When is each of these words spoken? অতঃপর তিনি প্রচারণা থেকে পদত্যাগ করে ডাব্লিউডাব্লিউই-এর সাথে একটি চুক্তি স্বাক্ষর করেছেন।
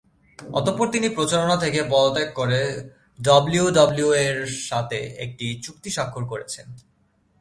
অতঃপর 0.39 0.87
তিনি 0.91 1.07
প্রচারণা 1.09 1.55
থেকে 1.57 1.79
পদত্যাগ 1.89 2.29
করে 2.33 2.59
ডাব্লিউডাব্লিউই-এর 3.19 4.39
সাথে 4.69 4.99
একটি 5.17 5.45
চুক্তি 5.63 5.89
স্বাক্ষর 5.89 6.23
করেছেন। 6.25 6.67